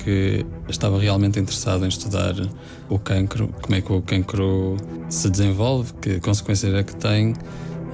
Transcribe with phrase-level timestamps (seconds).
[0.00, 2.34] porque estava realmente interessado em estudar
[2.88, 4.76] o cancro, como é que o cancro
[5.10, 7.34] se desenvolve, que consequências é que tem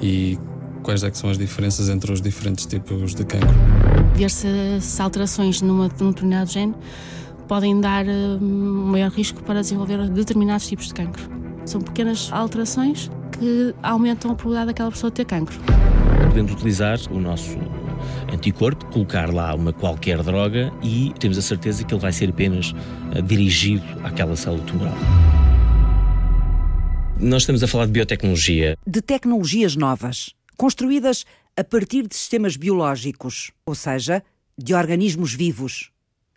[0.00, 0.38] e
[0.84, 3.48] quais é que são as diferenças entre os diferentes tipos de cancro.
[4.14, 6.74] Ver-se alterações numa, num determinado gene
[7.48, 11.28] podem dar um maior risco para desenvolver determinados tipos de cancro.
[11.64, 15.58] São pequenas alterações que aumentam a probabilidade daquela pessoa ter cancro.
[16.28, 17.58] Podemos utilizar o nosso
[18.36, 22.70] anticorpo, colocar lá uma qualquer droga e temos a certeza que ele vai ser apenas
[22.70, 24.94] uh, dirigido àquela célula tumoral.
[27.18, 28.76] Nós estamos a falar de biotecnologia.
[28.86, 31.24] De tecnologias novas, construídas
[31.56, 34.22] a partir de sistemas biológicos, ou seja,
[34.56, 35.90] de organismos vivos.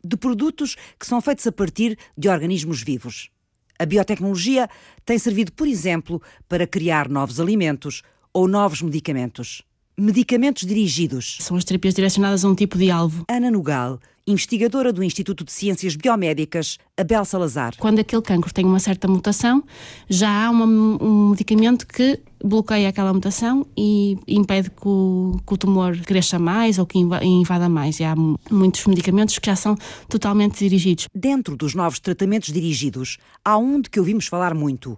[0.03, 3.29] De produtos que são feitos a partir de organismos vivos.
[3.77, 4.69] A biotecnologia
[5.05, 8.01] tem servido, por exemplo, para criar novos alimentos
[8.33, 9.63] ou novos medicamentos.
[9.99, 11.35] Medicamentos dirigidos.
[11.41, 13.25] São as terapias direcionadas a um tipo de alvo.
[13.27, 17.73] Ana Nugal, investigadora do Instituto de Ciências Biomédicas, Abel Salazar.
[17.77, 19.61] Quando aquele cancro tem uma certa mutação,
[20.07, 25.57] já há uma, um medicamento que bloqueia aquela mutação e impede que o, que o,
[25.57, 27.99] tumor cresça mais ou que invada mais.
[27.99, 28.15] E há
[28.49, 29.75] muitos medicamentos que já são
[30.07, 31.09] totalmente dirigidos.
[31.13, 34.97] Dentro dos novos tratamentos dirigidos, há um de que ouvimos falar muito: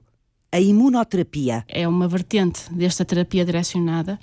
[0.52, 1.64] a imunoterapia.
[1.68, 4.20] É uma vertente desta terapia direcionada.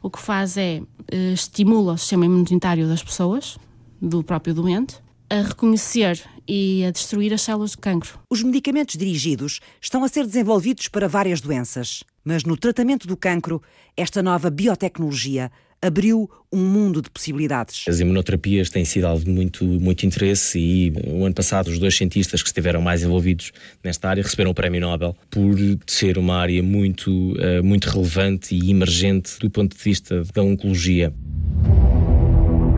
[0.00, 0.80] O que faz é
[1.10, 3.58] eh, estimula o sistema imunitário das pessoas,
[4.00, 4.96] do próprio doente,
[5.28, 8.18] a reconhecer e a destruir as células de cancro.
[8.28, 13.62] Os medicamentos dirigidos estão a ser desenvolvidos para várias doenças, mas no tratamento do cancro,
[13.96, 15.50] esta nova biotecnologia
[15.82, 17.84] abriu um mundo de possibilidades.
[17.88, 21.96] As imunoterapias têm sido alvo de muito, muito interesse e o ano passado os dois
[21.96, 23.52] cientistas que estiveram mais envolvidos
[23.82, 28.70] nesta área receberam o Prémio Nobel por ser uma área muito, uh, muito relevante e
[28.70, 31.12] emergente do ponto de vista da oncologia.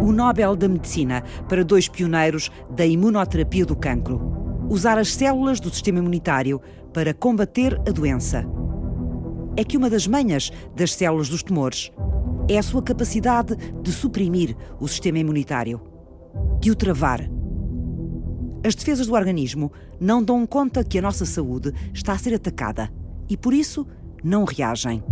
[0.00, 4.33] O Nobel da Medicina para dois pioneiros da imunoterapia do cancro.
[4.71, 6.61] Usar as células do sistema imunitário
[6.93, 8.47] para combater a doença.
[9.56, 11.91] É que uma das manhas das células dos tumores
[12.49, 15.81] é a sua capacidade de suprimir o sistema imunitário,
[16.60, 17.28] de o travar.
[18.65, 22.91] As defesas do organismo não dão conta que a nossa saúde está a ser atacada
[23.28, 23.87] e, por isso,
[24.22, 25.03] não reagem.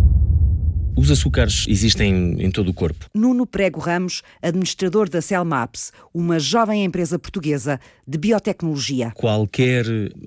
[0.95, 3.07] Os açúcares existem em todo o corpo.
[3.15, 9.11] Nuno Prego Ramos, administrador da Cellmaps, uma jovem empresa portuguesa de biotecnologia.
[9.15, 9.87] Qualquer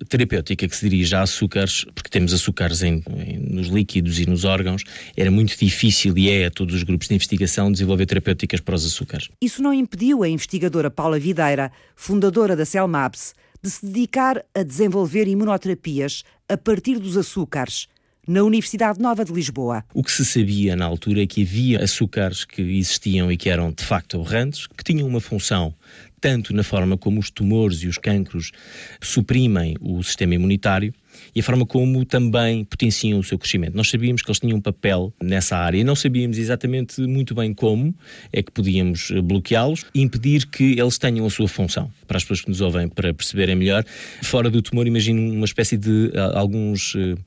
[0.09, 4.43] terapêutica que se dirija a açúcares, porque temos açúcares em, em, nos líquidos e nos
[4.43, 4.83] órgãos,
[5.15, 8.85] era muito difícil e é a todos os grupos de investigação desenvolver terapêuticas para os
[8.85, 9.29] açúcares.
[9.39, 15.27] Isso não impediu a investigadora Paula Videira, fundadora da Cellmaps, de se dedicar a desenvolver
[15.27, 17.87] imunoterapias a partir dos açúcares
[18.27, 19.83] na Universidade Nova de Lisboa.
[19.93, 23.71] O que se sabia na altura é que havia açúcares que existiam e que eram
[23.71, 25.73] de facto aberrantes, que tinham uma função
[26.19, 28.51] tanto na forma como os tumores e os cancros
[28.99, 30.91] suprimem o sistema imunitário,
[31.35, 33.75] e a forma como também potenciam o seu crescimento.
[33.75, 37.53] Nós sabíamos que eles tinham um papel nessa área e não sabíamos exatamente muito bem
[37.53, 37.93] como
[38.31, 41.91] é que podíamos eh, bloqueá-los e impedir que eles tenham a sua função.
[42.07, 43.83] Para as pessoas que nos ouvem, para perceberem melhor,
[44.23, 47.17] fora do tumor, imagino uma espécie de uh, alguns uh,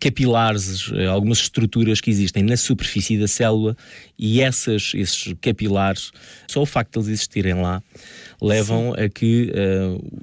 [0.00, 3.76] capilares, algumas estruturas que existem na superfície da célula
[4.18, 6.10] e essas, esses capilares,
[6.48, 7.82] só o facto de eles existirem lá,
[8.42, 9.04] levam Sim.
[9.04, 9.52] a que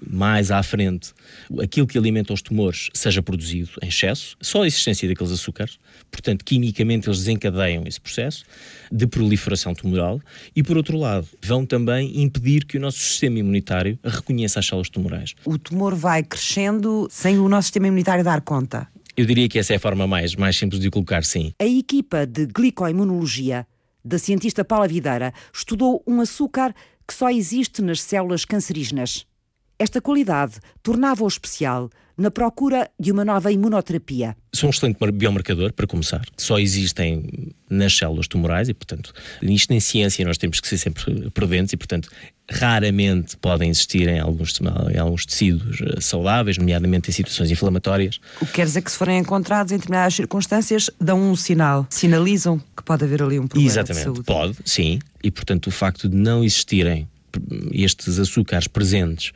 [0.06, 1.14] mais à frente
[1.62, 5.80] aquilo que alimenta os tumores seja produzido em excesso, só a existência daqueles açúcares,
[6.12, 8.44] portanto, quimicamente eles desencadeiam esse processo
[8.92, 10.20] de proliferação tumoral
[10.56, 14.90] e, por outro lado, vão também impedir que o nosso sistema imunitário reconheça as células
[14.90, 15.36] tumorais.
[15.46, 18.88] O tumor vai crescendo sem o nosso sistema imunitário dar conta.
[19.16, 21.54] Eu diria que essa é a forma mais, mais simples de colocar, sim.
[21.60, 23.66] A equipa de glicoimunologia
[24.04, 26.74] da cientista Paula Videira estudou um açúcar
[27.10, 29.26] que só existe nas células cancerígenas.
[29.82, 34.36] Esta qualidade tornava-o especial na procura de uma nova imunoterapia.
[34.52, 36.22] São um excelente biomarcador, para começar.
[36.36, 41.30] Só existem nas células tumorais e, portanto, isto em ciência nós temos que ser sempre
[41.30, 42.10] prudentes e, portanto,
[42.52, 44.60] raramente podem existir em alguns,
[44.94, 48.20] em alguns tecidos eh, saudáveis, nomeadamente em situações inflamatórias.
[48.42, 52.62] O que quer dizer que se forem encontrados em determinadas circunstâncias, dão um sinal, sinalizam
[52.76, 54.24] que pode haver ali um problema Exatamente, de saúde.
[54.24, 55.00] pode, sim.
[55.24, 57.08] E, portanto, o facto de não existirem
[57.72, 59.32] estes açúcares presentes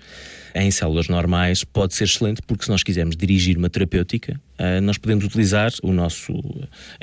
[0.54, 4.98] em células normais pode ser excelente porque se nós quisermos dirigir uma terapêutica, uh, nós
[4.98, 6.34] podemos utilizar o nosso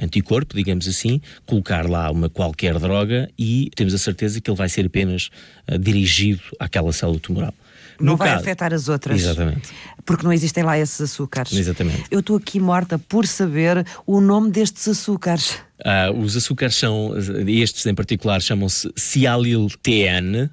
[0.01, 4.69] anticorpo, digamos assim, colocar lá uma qualquer droga e temos a certeza que ele vai
[4.69, 5.31] ser apenas
[5.71, 7.55] uh, dirigido àquela célula tumoral.
[8.01, 9.21] Não vai caso, afetar as outras.
[9.21, 9.69] Exatamente.
[10.07, 11.53] Porque não existem lá esses açúcares.
[11.53, 12.05] Exatamente.
[12.11, 15.59] Eu estou aqui morta por saber o nome destes açúcares.
[15.81, 17.13] Uh, os açúcares são,
[17.47, 20.49] estes em particular, chamam-se Cialil-TN,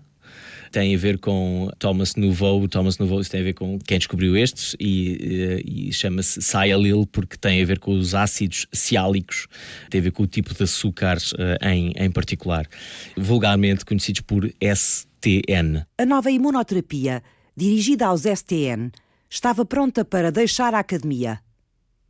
[0.71, 2.67] tem a ver com Thomas Nouveau.
[2.67, 7.61] Thomas Nouveau tem a ver com quem descobriu estes e, e chama-se Sialil porque tem
[7.61, 9.47] a ver com os ácidos ciálicos,
[9.89, 12.67] tem a ver com o tipo de açúcares em, em particular,
[13.15, 15.85] vulgarmente conhecidos por STN.
[15.97, 17.23] A nova imunoterapia,
[17.55, 18.91] dirigida aos STN,
[19.29, 21.39] estava pronta para deixar a academia.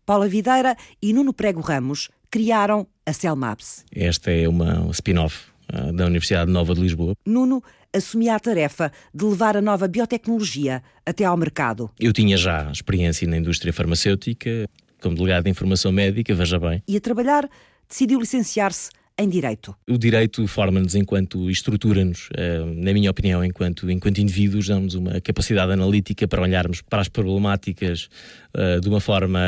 [0.06, 3.84] Paula Videira e Nuno Prego Ramos criaram a Celmaps.
[3.92, 7.14] Esta é uma spin-off uh, da Universidade Nova de Lisboa.
[7.26, 7.62] Nuno
[7.98, 11.90] assumia a tarefa de levar a nova biotecnologia até ao mercado.
[12.00, 14.68] Eu tinha já experiência na indústria farmacêutica,
[15.02, 16.82] como delegado de informação médica, veja bem.
[16.88, 17.50] E a trabalhar,
[17.88, 18.90] decidiu licenciar-se
[19.20, 19.76] em direito.
[19.90, 25.72] O direito forma-nos enquanto estrutura-nos, eh, na minha opinião, enquanto, enquanto indivíduos, dá-nos uma capacidade
[25.72, 28.10] analítica para olharmos para as problemáticas
[28.54, 29.40] eh, de uma forma,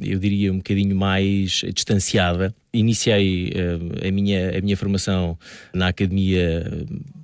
[0.00, 2.54] eu diria, um bocadinho mais distanciada.
[2.72, 5.36] Iniciei eh, a, minha, a minha formação
[5.74, 6.64] na academia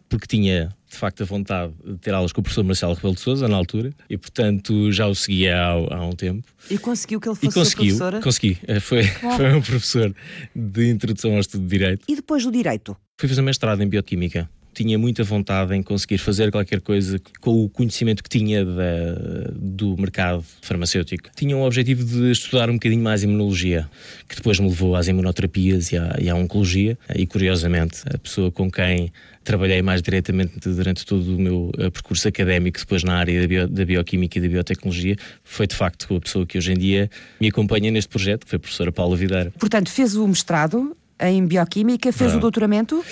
[0.09, 3.21] porque tinha de facto a vontade de ter aulas com o professor Marcelo Rebelo de
[3.21, 6.47] Sousa na altura e portanto já o seguia há, há um tempo.
[6.71, 8.21] E conseguiu que ele fosse e conseguiu, professora?
[8.21, 10.15] Consegui, eh, foi, foi um professor
[10.55, 12.05] de introdução ao estudo de Direito.
[12.09, 12.97] E depois do Direito?
[13.19, 17.69] Fui fazer mestrado em Bioquímica tinha muita vontade em conseguir fazer qualquer coisa com o
[17.69, 21.31] conhecimento que tinha da, do mercado farmacêutico.
[21.35, 23.89] Tinha o objetivo de estudar um bocadinho mais imunologia,
[24.29, 26.99] que depois me levou às imunoterapias e à, e à oncologia.
[27.15, 29.11] E curiosamente, a pessoa com quem
[29.43, 33.67] trabalhei mais diretamente durante todo o meu eh, percurso académico, depois na área da, bio,
[33.67, 37.49] da bioquímica e da biotecnologia, foi de facto a pessoa que hoje em dia me
[37.49, 39.51] acompanha neste projeto, que foi a professora Paula Videira.
[39.59, 42.37] Portanto, fez o mestrado em bioquímica, fez ah.
[42.37, 43.03] o doutoramento?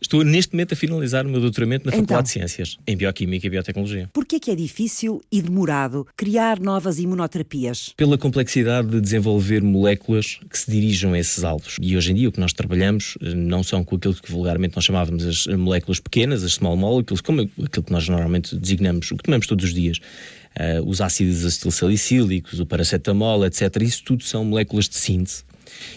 [0.00, 3.46] Estou neste momento a finalizar o meu doutoramento na Faculdade então, de Ciências, em Bioquímica
[3.46, 4.08] e Biotecnologia.
[4.12, 7.92] Por que é difícil e demorado criar novas imunoterapias?
[7.96, 11.76] Pela complexidade de desenvolver moléculas que se dirijam a esses alvos.
[11.80, 14.76] E hoje em dia o que nós trabalhamos eh, não são com aquilo que vulgarmente
[14.76, 19.16] nós chamávamos as moléculas pequenas, as small molecules, como aquilo que nós normalmente designamos, o
[19.16, 19.98] que tomamos todos os dias.
[20.58, 23.82] Uh, os ácidos acetilsalicílicos, o paracetamol, etc.
[23.82, 25.44] Isso tudo são moléculas de síntese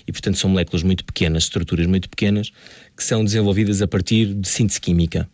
[0.07, 2.51] e, portanto, são moléculas muito pequenas, estruturas muito pequenas,
[2.95, 5.29] que são desenvolvidas a partir de síntese química.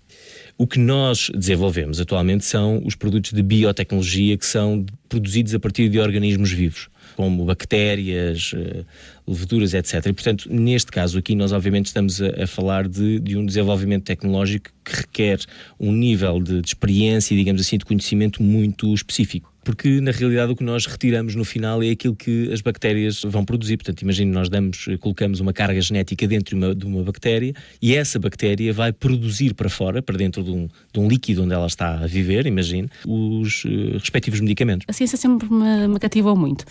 [0.57, 5.88] O que nós desenvolvemos atualmente são os produtos de biotecnologia que são produzidos a partir
[5.88, 8.84] de organismos vivos, como bactérias, eh,
[9.28, 10.07] leveduras, etc.
[10.07, 14.06] E, portanto, neste caso aqui, nós obviamente estamos a, a falar de, de, um desenvolvimento
[14.06, 15.40] tecnológico que requer
[15.80, 20.50] um nível de, de experiência e, digamos assim, de conhecimento muito específico porque na realidade
[20.50, 23.75] o que nós retiramos no final é aquilo que as bactérias vão produzir.
[23.75, 27.94] Portanto, imagine nós damos, colocamos uma carga genética dentro de uma, de uma bactéria e
[27.94, 31.68] essa bactéria vai produzir para fora, para dentro de um, de um líquido onde ela
[31.68, 34.86] está a viver, imagine, os uh, respectivos medicamentos.
[34.88, 36.64] A ciência sempre me, me cativou muito,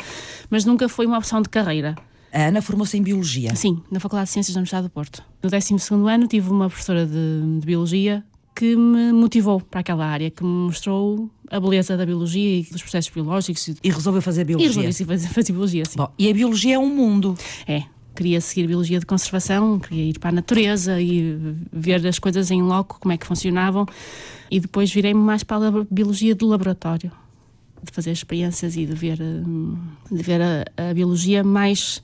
[0.48, 1.94] mas nunca foi uma opção de carreira.
[2.32, 3.54] A Ana formou-se em Biologia?
[3.54, 5.22] Sim, na Faculdade de Ciências da Universidade do Porto.
[5.42, 5.74] No 12
[6.10, 8.24] ano tive uma professora de, de Biologia
[8.56, 12.80] que me motivou para aquela área, que me mostrou a beleza da biologia e dos
[12.80, 13.68] processos biológicos.
[13.84, 14.82] E resolveu fazer biologia.
[14.82, 15.98] E resolveu fazer, fazer biologia, sim.
[15.98, 17.36] Bom, e a biologia é um mundo.
[17.68, 17.82] É.
[18.14, 21.38] Queria seguir biologia de conservação, queria ir para a natureza e
[21.70, 23.84] ver as coisas em loco, como é que funcionavam.
[24.50, 27.12] E depois virei-me mais para a biologia de laboratório,
[27.82, 29.76] de fazer experiências e de ver, hum,
[30.10, 32.02] de ver a, a biologia mais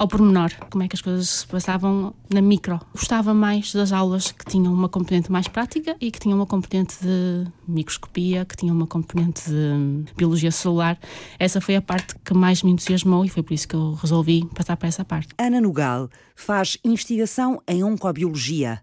[0.00, 2.80] ao pormenor, como é que as coisas se passavam na micro.
[2.94, 6.96] Gostava mais das aulas que tinham uma componente mais prática e que tinham uma componente
[7.02, 10.98] de microscopia, que tinham uma componente de biologia celular.
[11.38, 14.48] Essa foi a parte que mais me entusiasmou e foi por isso que eu resolvi
[14.54, 15.34] passar para essa parte.
[15.36, 18.80] Ana Nugal faz investigação em oncobiologia,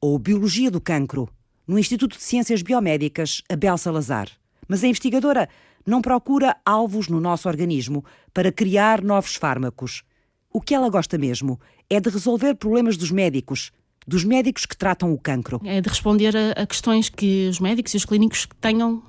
[0.00, 1.28] ou biologia do cancro,
[1.66, 4.28] no Instituto de Ciências Biomédicas Abel Salazar.
[4.68, 5.48] Mas a investigadora
[5.84, 10.04] não procura alvos no nosso organismo para criar novos fármacos
[10.52, 13.70] o que ela gosta mesmo é de resolver problemas dos médicos,
[14.06, 15.60] dos médicos que tratam o cancro.
[15.64, 19.02] É de responder a, a questões que os médicos e os clínicos tenham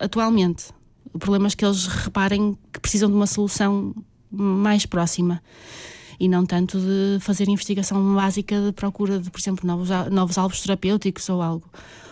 [0.00, 0.66] atualmente.
[1.18, 3.94] Problemas que eles reparem que precisam de uma solução
[4.30, 5.40] mais próxima
[6.18, 10.60] e não tanto de fazer investigação básica de procura de, por exemplo, novos, novos alvos
[10.60, 11.68] terapêuticos ou algo,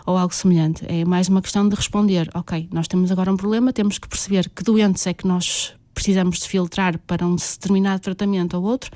[0.06, 0.84] ou algo semelhante.
[0.88, 4.48] É mais uma questão de responder, ok, nós temos agora um problema, temos que perceber
[4.50, 8.90] que doentes é que nós precisamos de filtrar para um determinado tratamento ou outro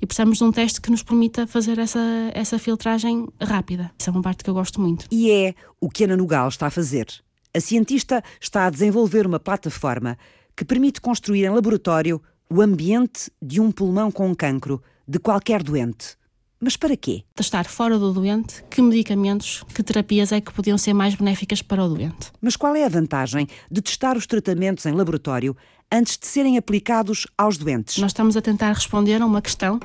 [0.00, 2.00] e precisamos de um teste que nos permita fazer essa,
[2.34, 3.90] essa filtragem rápida.
[3.98, 5.06] Essa é uma parte que eu gosto muito.
[5.10, 7.06] E é o que Ana Nugal está a fazer.
[7.54, 10.16] A cientista está a desenvolver uma plataforma
[10.56, 16.19] que permite construir em laboratório o ambiente de um pulmão com cancro de qualquer doente.
[16.62, 17.24] Mas para quê?
[17.34, 21.82] Testar fora do doente que medicamentos, que terapias é que podiam ser mais benéficas para
[21.82, 22.30] o doente.
[22.38, 25.56] Mas qual é a vantagem de testar os tratamentos em laboratório
[25.90, 27.96] antes de serem aplicados aos doentes?
[27.96, 29.80] Nós estamos a tentar responder a uma questão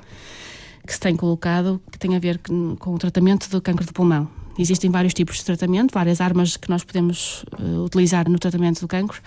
[0.85, 4.29] que se tem colocado que tem a ver com o tratamento do câncer do pulmão.
[4.59, 8.87] Existem vários tipos de tratamento, várias armas que nós podemos uh, utilizar no tratamento do
[8.87, 9.21] cancro,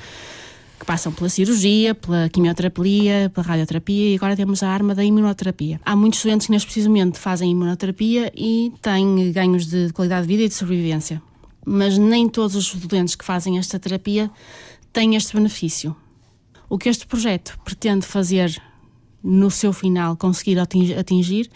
[0.78, 5.80] que passam pela cirurgia, pela quimioterapia, pela radioterapia e agora temos a arma da imunoterapia.
[5.84, 10.44] Há muitos doentes que neste precisamente fazem imunoterapia e têm ganhos de qualidade de vida
[10.44, 11.20] e de sobrevivência.
[11.66, 14.30] Mas nem todos os doentes que fazem esta terapia
[14.92, 15.94] têm este benefício.
[16.68, 18.60] O que este projeto pretende fazer
[19.22, 21.50] no seu final conseguir atingir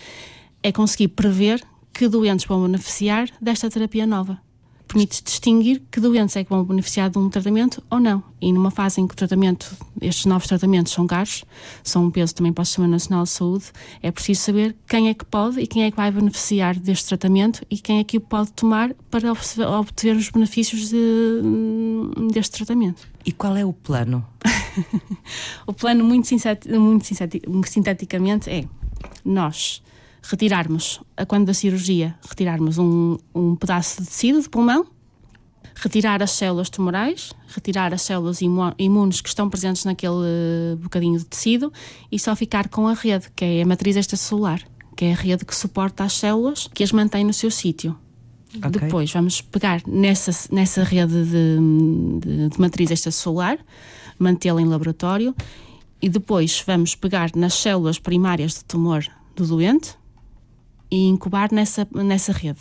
[0.62, 1.62] é conseguir prever
[1.93, 4.41] que doentes vão beneficiar desta terapia nova.
[4.86, 8.22] Permite distinguir que doentes é que vão beneficiar de um tratamento ou não.
[8.40, 11.44] E numa fase em que o tratamento, estes novos tratamentos são caros,
[11.82, 13.64] são um peso também para o Sistema Nacional de Saúde,
[14.02, 17.64] é preciso saber quem é que pode e quem é que vai beneficiar deste tratamento
[17.70, 21.40] e quem é que o pode tomar para obter os benefícios de,
[22.32, 23.08] deste tratamento.
[23.24, 24.26] E qual é o plano?
[25.66, 26.28] o plano, muito,
[27.48, 28.64] muito sinteticamente, é
[29.24, 29.82] nós
[30.23, 34.87] retirarmos, a quando da cirurgia, retirarmos um, um pedaço de tecido de pulmão,
[35.75, 41.73] retirar as células tumorais, retirar as células imunes que estão presentes naquele bocadinho de tecido
[42.11, 44.62] e só ficar com a rede, que é a matriz extracelular,
[44.97, 47.99] que é a rede que suporta as células, que as mantém no seu sítio.
[48.57, 48.71] Okay.
[48.71, 51.59] Depois vamos pegar nessa, nessa rede de,
[52.21, 53.59] de, de matriz extracelular,
[54.19, 55.35] mantê-la em laboratório
[56.00, 59.97] e depois vamos pegar nas células primárias de tumor do doente,
[60.92, 62.61] e incubar nessa, nessa rede.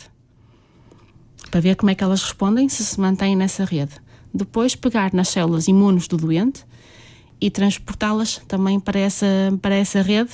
[1.50, 3.92] Para ver como é que elas respondem, se se mantêm nessa rede.
[4.32, 6.64] Depois pegar nas células imunes do doente
[7.38, 9.26] e transportá-las também para essa,
[9.60, 10.30] para essa rede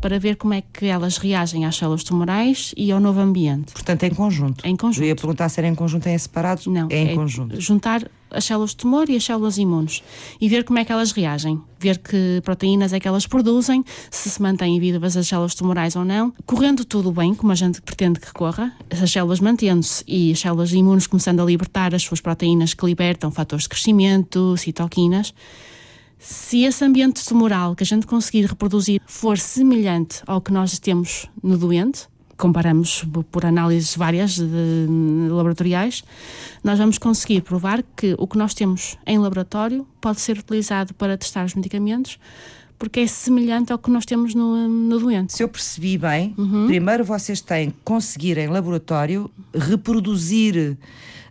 [0.00, 3.72] para ver como é que elas reagem às células tumorais e ao novo ambiente.
[3.72, 4.66] Portanto, em conjunto.
[4.66, 5.04] Em conjunto.
[5.04, 6.62] Eu ia perguntar se era em conjunto ou em separado.
[6.66, 7.60] Não, é em é conjunto.
[7.60, 10.02] Juntar as células de tumor e as células imunes
[10.40, 14.28] e ver como é que elas reagem, ver que proteínas é que elas produzem, se
[14.28, 16.32] se mantêm vivas as células tumorais ou não.
[16.44, 20.72] Correndo tudo bem, como a gente pretende que corra, as células mantendo-se e as células
[20.72, 25.32] imunes começando a libertar as suas proteínas que libertam fatores de crescimento, citoquinas
[26.18, 31.26] se esse ambiente tumoral que a gente conseguir reproduzir for semelhante ao que nós temos
[31.42, 36.04] no doente, comparamos por análises várias de, de, laboratoriais,
[36.62, 41.18] nós vamos conseguir provar que o que nós temos em laboratório pode ser utilizado para
[41.18, 42.18] testar os medicamentos,
[42.78, 45.36] porque é semelhante ao que nós temos no, no doente.
[45.36, 46.66] Se eu percebi bem, uhum.
[46.68, 50.76] primeiro vocês têm que conseguir em laboratório reproduzir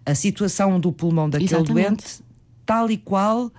[0.05, 1.87] a situação do pulmão daquele Exatamente.
[1.87, 2.27] doente
[2.65, 3.49] tal e qual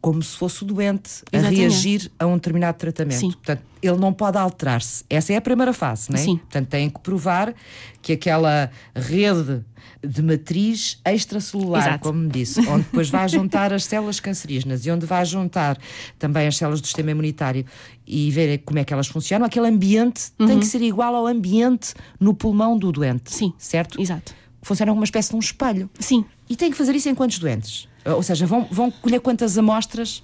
[0.00, 1.60] como se fosse o doente Exatamente.
[1.60, 3.18] a reagir a um determinado tratamento.
[3.18, 3.32] Sim.
[3.32, 5.04] Portanto, ele não pode alterar-se.
[5.08, 6.22] Essa é a primeira fase, não é?
[6.22, 6.36] Sim.
[6.36, 7.54] Portanto, têm que provar
[8.00, 9.64] que aquela rede
[10.06, 12.04] de matriz extracelular, Exato.
[12.04, 15.78] como me disse, onde depois vai juntar as células cancerígenas e onde vai juntar
[16.18, 17.64] também as células do sistema imunitário
[18.06, 20.46] e ver como é que elas funcionam, aquele ambiente uhum.
[20.46, 23.32] tem que ser igual ao ambiente no pulmão do doente.
[23.32, 23.52] Sim.
[23.58, 24.00] Certo?
[24.00, 24.34] Exato.
[24.62, 25.90] Funciona como uma espécie de um espelho.
[25.98, 26.24] Sim.
[26.48, 27.88] E tem que fazer isso em quantos doentes?
[28.14, 30.22] Ou seja, vão, vão colher quantas amostras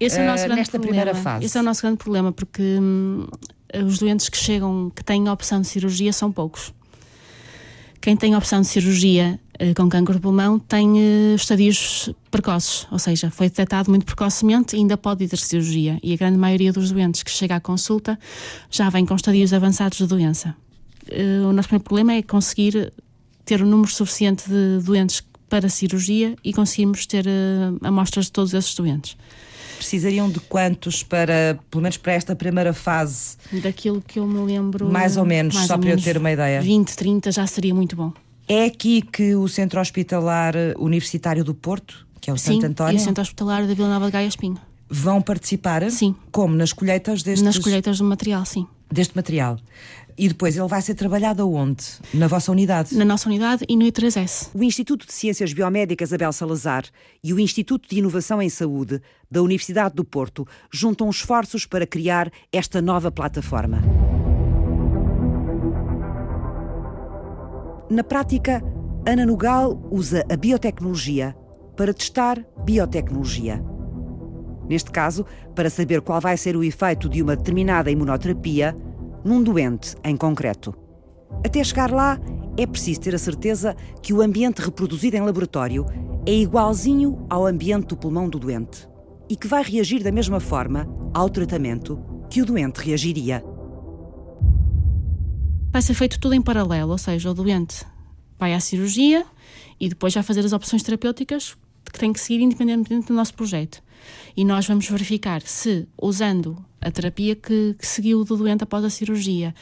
[0.00, 1.02] esse é o nosso uh, nesta problema.
[1.02, 1.46] primeira fase?
[1.46, 3.26] Esse é o nosso grande problema, porque hum,
[3.86, 6.72] os doentes que chegam, que têm opção de cirurgia, são poucos.
[8.00, 13.30] Quem tem opção de cirurgia uh, com câncer de pulmão tem estadios precoces, ou seja,
[13.30, 15.98] foi detectado muito precocemente e ainda pode ir ter cirurgia.
[16.02, 18.18] E a grande maioria dos doentes que chega à consulta
[18.70, 20.54] já vem com estadios avançados de doença.
[21.48, 22.92] o nosso primeiro problema é conseguir
[23.44, 28.54] ter um número suficiente de doentes para cirurgia e conseguimos ter uh, amostras de todos
[28.54, 29.16] esses doentes.
[29.76, 33.36] Precisariam de quantos para, pelo menos para esta primeira fase?
[33.52, 34.90] Daquilo que eu me lembro.
[34.90, 36.60] Mais ou menos, só para menos eu ter uma ideia.
[36.60, 38.12] 20, 30 já seria muito bom.
[38.46, 42.98] É aqui que o Centro Hospitalar Universitário do Porto, que é o Sim, Santo António.
[42.98, 44.58] E o Centro Hospitalar da Vila Nova de Gaia Espinho.
[44.88, 45.90] Vão participar?
[45.90, 46.14] Sim.
[46.30, 46.54] Como?
[46.54, 47.42] Nas colheitas destes...
[47.42, 48.66] Nas colheitas do material, sim.
[48.90, 49.58] Deste material.
[50.16, 51.84] E depois ele vai ser trabalhado aonde?
[52.12, 52.94] Na vossa unidade?
[52.96, 54.50] Na nossa unidade e no I3S.
[54.54, 56.84] O Instituto de Ciências Biomédicas Abel Salazar
[57.22, 62.30] e o Instituto de Inovação em Saúde da Universidade do Porto juntam esforços para criar
[62.52, 63.82] esta nova plataforma.
[67.90, 68.62] Na prática,
[69.06, 71.36] Ana Nugal usa a biotecnologia
[71.76, 73.62] para testar biotecnologia.
[74.68, 78.74] Neste caso, para saber qual vai ser o efeito de uma determinada imunoterapia
[79.24, 80.74] num doente em concreto.
[81.44, 82.20] Até chegar lá,
[82.56, 85.86] é preciso ter a certeza que o ambiente reproduzido em laboratório
[86.26, 88.88] é igualzinho ao ambiente do pulmão do doente
[89.28, 91.98] e que vai reagir da mesma forma ao tratamento
[92.30, 93.44] que o doente reagiria.
[95.72, 97.84] Vai ser feito tudo em paralelo, ou seja, o doente
[98.38, 99.24] vai à cirurgia
[99.80, 101.56] e depois vai fazer as opções terapêuticas
[101.92, 103.82] que tem que seguir independentemente do nosso projeto.
[104.36, 108.90] E nós vamos verificar se, usando a terapia que, que seguiu do doente após a
[108.90, 109.54] cirurgia,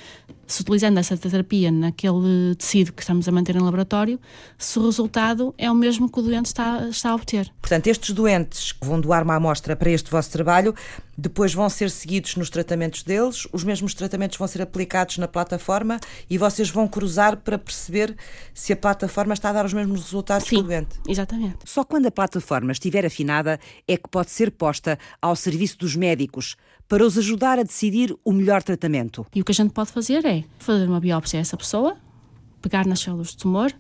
[0.47, 4.21] se utilizando essa terapia naquele tecido que estamos a manter em laboratório,
[4.59, 7.51] se o resultado é o mesmo que o doente está, está a obter.
[7.61, 10.75] Portanto, estes doentes vão doar uma amostra para este vosso trabalho,
[11.17, 15.99] depois vão ser seguidos nos tratamentos deles, os mesmos tratamentos vão ser aplicados na plataforma
[16.29, 18.17] e vocês vão cruzar para perceber
[18.53, 20.97] se a plataforma está a dar os mesmos resultados Sim, que o doente.
[21.09, 21.59] Exatamente.
[21.65, 26.57] Só quando a plataforma estiver afinada é que pode ser posta ao serviço dos médicos
[26.93, 29.25] para os ajudar a decidir o melhor tratamento.
[29.35, 31.97] E o que a gente pode fazer é fazer uma biópsia a essa pessoa,
[32.61, 33.73] pegar nas células de tumor,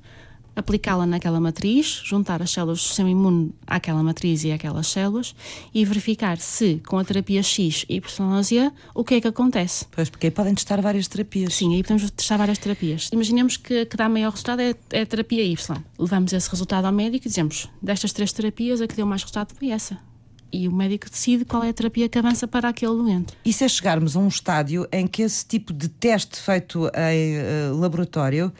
[0.56, 5.34] aplicá-la naquela matriz, juntar as células do sistema imune àquela matriz e àquelas células
[5.74, 9.84] e verificar se com a terapia X e Y Z o que é que acontece.
[9.90, 11.54] Pois, porque aí podem testar várias terapias.
[11.54, 13.10] Sim, aí podemos testar várias terapias.
[13.12, 15.84] Imaginemos que, que dá maior resultado é, é a terapia Y.
[15.98, 19.54] Levamos esse resultado ao médico e dizemos: destas três terapias, a que deu mais resultado
[19.54, 20.11] foi essa.
[20.52, 23.32] E o médico decide qual é a terapia que avança para aquele doente.
[23.44, 27.70] E se é chegarmos a um estádio em que esse tipo de teste feito em
[27.70, 28.52] uh, laboratório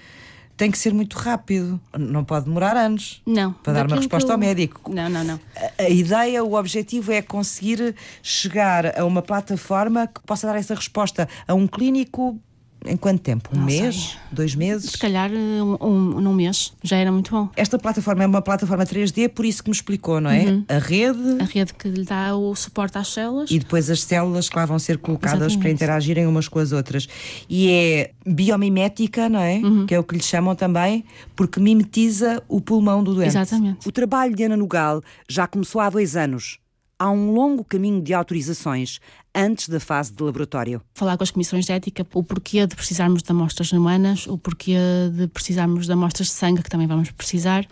[0.56, 3.52] tem que ser muito rápido, não pode demorar anos Não.
[3.52, 4.32] para dar uma resposta eu...
[4.32, 4.92] ao médico.
[4.94, 5.40] Não, não, não.
[5.56, 10.74] A, a, ideia, o objetivo é conseguir chegar a uma plataforma que possa dar essa
[10.74, 12.40] resposta a um clínico
[12.86, 13.48] em quanto tempo?
[13.54, 13.94] Um Não mês?
[13.96, 14.16] sei.
[14.30, 14.90] Dois meses?
[14.92, 17.48] Se calhar um, um, num mês já era muito bom.
[17.56, 20.44] Esta plataforma é uma plataforma 3D, por isso que me explicou, não é?
[20.44, 20.64] Uhum.
[20.68, 23.50] A rede A rede que lhe dá o suporte às células.
[23.50, 25.58] e depois as células que lá vão ser colocadas Exatamente.
[25.60, 27.08] para interagirem umas com as outras.
[27.48, 29.56] E é biomimética, não é?
[29.56, 29.86] Uhum.
[29.86, 31.04] Que é o que lhe chamam também,
[31.36, 33.28] porque mimetiza o pulmão do doente.
[33.28, 33.88] Exatamente.
[33.88, 36.58] O trabalho de Ana Nugal já começou há dois anos.
[37.02, 39.00] Há um longo caminho de autorizações
[39.34, 40.80] antes da fase de laboratório.
[40.94, 44.76] Falar com as comissões de ética o porquê de precisarmos de amostras humanas, o porquê
[45.12, 47.66] de precisarmos de amostras de sangue, que também vamos precisar.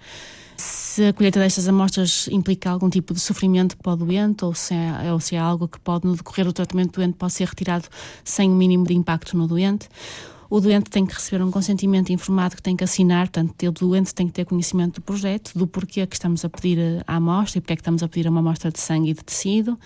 [0.56, 4.74] Se a colheita destas amostras implica algum tipo de sofrimento para o doente ou se
[4.74, 7.46] é, ou se é algo que pode, no decorrer do tratamento do doente, pode ser
[7.46, 7.86] retirado
[8.24, 9.88] sem o mínimo de impacto no doente.
[10.50, 14.12] O doente tem que receber um consentimento informado que tem que assinar, portanto, o doente
[14.12, 17.60] tem que ter conhecimento do projeto, do porquê que estamos a pedir a amostra e
[17.60, 19.78] porque é que estamos a pedir uma amostra de sangue e de tecido.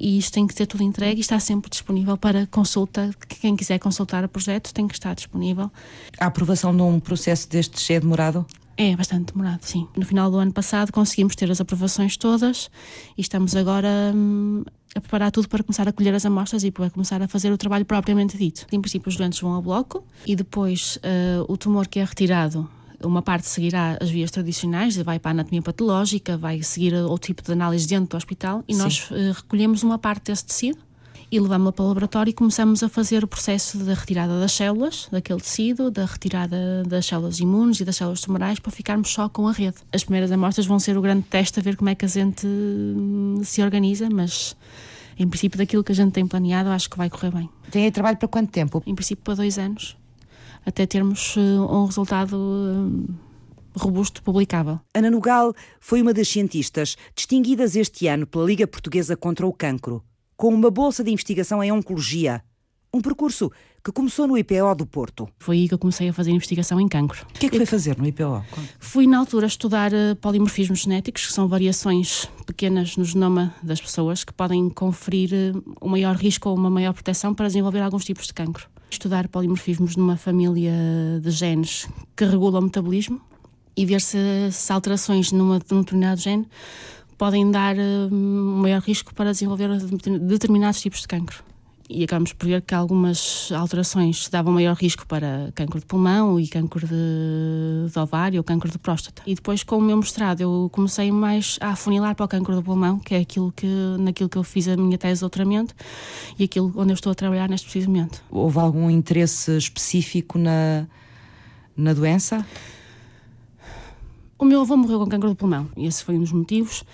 [0.00, 3.14] E isto tem que ter tudo entregue e está sempre disponível para consulta.
[3.40, 5.70] Quem quiser consultar o projeto tem que estar disponível.
[6.18, 8.44] A aprovação de um processo destes é demorado?
[8.76, 9.86] É bastante demorado, sim.
[9.96, 12.68] No final do ano passado conseguimos ter as aprovações todas
[13.16, 16.88] e estamos agora hum, a preparar tudo para começar a colher as amostras e para
[16.90, 18.66] começar a fazer o trabalho propriamente dito.
[18.70, 22.68] Em princípio, os doentes vão ao bloco e depois uh, o tumor que é retirado.
[23.02, 27.42] Uma parte seguirá as vias tradicionais, vai para a anatomia patológica, vai seguir outro tipo
[27.42, 28.80] de análise dentro do hospital e Sim.
[28.80, 30.78] nós uh, recolhemos uma parte desse tecido
[31.34, 35.08] e levamos-la para o laboratório e começamos a fazer o processo da retirada das células,
[35.10, 39.48] daquele tecido, da retirada das células imunes e das células tumorais para ficarmos só com
[39.48, 39.78] a rede.
[39.92, 42.46] As primeiras amostras vão ser o grande teste a ver como é que a gente
[42.46, 44.56] hum, se organiza, mas
[45.18, 47.50] em princípio daquilo que a gente tem planeado acho que vai correr bem.
[47.68, 48.80] Tem aí trabalho para quanto tempo?
[48.86, 49.96] Em princípio para dois anos,
[50.64, 53.14] até termos uh, um resultado uh,
[53.76, 54.78] robusto publicável.
[54.94, 60.00] Ana Nugal foi uma das cientistas distinguidas este ano pela Liga Portuguesa contra o Cancro,
[60.36, 62.42] com uma bolsa de investigação em Oncologia.
[62.92, 63.50] Um percurso
[63.84, 65.28] que começou no IPO do Porto.
[65.38, 67.26] Foi aí que eu comecei a fazer investigação em cancro.
[67.34, 68.42] O que é que foi fazer no IPO?
[68.78, 74.24] Fui na altura estudar uh, polimorfismos genéticos, que são variações pequenas no genoma das pessoas
[74.24, 75.30] que podem conferir
[75.82, 78.68] um maior risco ou uma maior proteção para desenvolver alguns tipos de cancro.
[78.88, 80.72] Estudar polimorfismos numa família
[81.20, 83.20] de genes que regulam o metabolismo
[83.76, 84.18] e ver se,
[84.50, 86.46] se alterações numa, num determinado gene
[87.16, 89.68] podem dar um maior risco para desenvolver
[90.20, 91.44] determinados tipos de cancro.
[91.88, 96.48] E acabamos por ver que algumas alterações davam maior risco para cancro de pulmão e
[96.48, 99.22] cancro de, de ovário ou cancro de próstata.
[99.26, 102.62] E depois, com o meu mestrado, eu comecei mais a afunilar para o cancro do
[102.62, 103.66] pulmão, que é aquilo que,
[103.98, 105.74] naquilo que eu fiz a minha tese de doutoramento
[106.38, 108.22] e aquilo onde eu estou a trabalhar neste precisamente.
[108.30, 110.86] Houve algum interesse específico na,
[111.76, 112.46] na doença?
[114.44, 116.84] O meu avô morreu com cancro do pulmão e esse foi um dos motivos.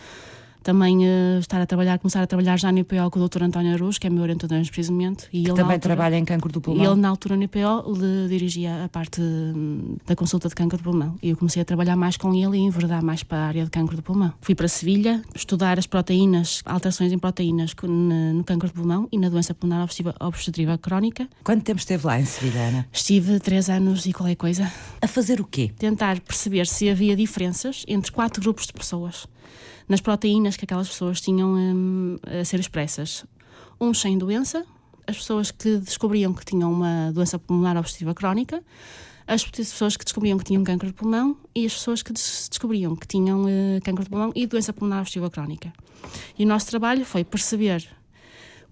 [0.62, 3.42] Também uh, estar a trabalhar, começar a trabalhar já no IPO com o Dr.
[3.44, 5.27] António Aruz, que é meu orientador neste precisamente.
[5.33, 6.85] E ele, na Também altura- trabalha em cancro do E pulmão?
[6.92, 10.85] ele, na altura, no IPO, lhe dirigia a parte hum, da consulta de cancro do
[10.85, 11.16] pulmão.
[11.23, 13.70] E eu comecei a trabalhar mais com ele e enverdar mais para a área de
[13.70, 14.33] cancro do pulmão.
[14.40, 19.29] Fui para Sevilha estudar as proteínas, alterações em proteínas no, cancro do pulmão e na
[19.29, 19.88] doença pulmonar
[20.20, 21.29] obstrutiva crónica.
[21.42, 22.87] Quanto tempo esteve lá em Sevilha, Ana?
[22.92, 24.70] Estive três anos e qualquer coisa.
[25.01, 25.70] A fazer o quê?
[25.79, 29.27] Tentar perceber se havia diferenças entre quatro grupos de pessoas
[29.90, 33.24] nas proteínas que aquelas pessoas tinham hum, a ser expressas.
[33.81, 34.64] Uns sem doença,
[35.05, 38.62] as pessoas que descobriam que tinham uma doença pulmonar obstrutiva crónica,
[39.26, 43.07] as pessoas que descobriam que tinham câncer de pulmão e as pessoas que descobriam que
[43.07, 45.72] tinham uh, câncer de pulmão e doença pulmonar obstrutiva crónica.
[46.38, 47.85] E o nosso trabalho foi perceber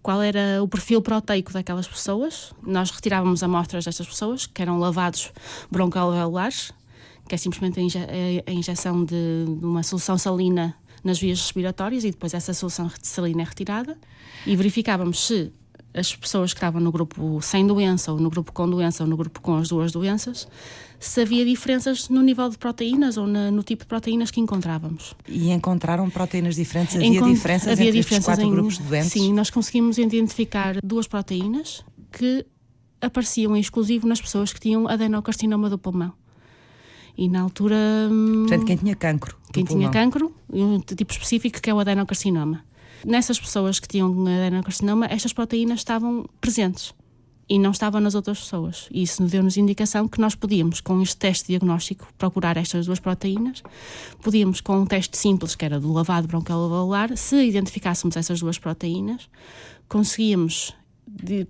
[0.00, 2.52] qual era o perfil proteico daquelas pessoas.
[2.64, 5.32] Nós retirávamos amostras destas pessoas, que eram lavados
[5.68, 6.72] broncoalveolares,
[7.28, 7.98] que é simplesmente a, inje
[8.46, 13.42] a injeção de, de uma solução salina nas vias respiratórias e depois essa solução salina
[13.42, 13.96] é retirada
[14.46, 15.52] e verificávamos se
[15.94, 19.16] as pessoas que estavam no grupo sem doença, ou no grupo com doença, ou no
[19.16, 20.46] grupo com as duas doenças,
[21.00, 25.14] se havia diferenças no nível de proteínas ou na, no tipo de proteínas que encontrávamos.
[25.26, 26.96] E encontraram proteínas diferentes?
[26.96, 29.12] Havia Encont diferenças havia entre diferenças quatro em, grupos de doentes?
[29.12, 32.44] Sim, nós conseguimos identificar duas proteínas que
[33.00, 36.12] apareciam em exclusivo nas pessoas que tinham adenocarcinoma do pulmão.
[37.16, 37.76] E na altura.
[38.10, 39.36] Hum, Portanto, quem tinha cancro.
[39.52, 42.64] Quem tinha cancro, um tipo específico que é o adenocarcinoma.
[43.04, 46.94] Nessas pessoas que tinham adenocarcinoma, estas proteínas estavam presentes
[47.48, 48.88] e não estavam nas outras pessoas.
[48.90, 53.62] E isso deu-nos indicação que nós podíamos, com este teste diagnóstico, procurar estas duas proteínas.
[54.22, 59.28] Podíamos, com um teste simples, que era do lavado bronquialveolar, se identificássemos essas duas proteínas,
[59.88, 60.74] conseguíamos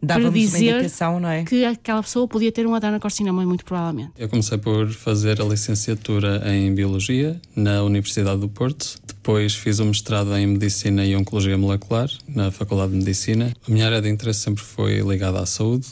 [0.07, 0.87] predizer
[1.31, 1.45] é?
[1.45, 4.13] que aquela pessoa podia ter um adenocarcinoma, muito provavelmente.
[4.19, 8.99] Eu comecei por fazer a licenciatura em Biologia na Universidade do Porto.
[9.07, 13.53] Depois fiz o mestrado em Medicina e Oncologia Molecular na Faculdade de Medicina.
[13.67, 15.87] A minha área de interesse sempre foi ligada à saúde